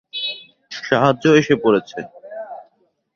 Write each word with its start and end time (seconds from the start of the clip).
সাহায্য 0.71 1.23
এসে 1.39 1.55
পড়েছে! 1.63 1.99